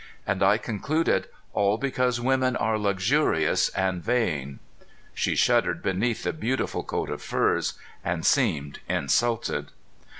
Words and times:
And 0.25 0.41
I 0.41 0.57
concluded: 0.57 1.27
"All 1.53 1.77
because 1.77 2.19
women 2.19 2.55
are 2.55 2.79
luxurious 2.79 3.69
and 3.69 4.03
vain!" 4.03 4.57
She 5.13 5.35
shuddered 5.35 5.85
underneath 5.85 6.23
the 6.23 6.33
beautiful 6.33 6.81
coat 6.81 7.11
of 7.11 7.21
furs, 7.21 7.75
and 8.03 8.25
seemed 8.25 8.79
insulted. 8.89 9.67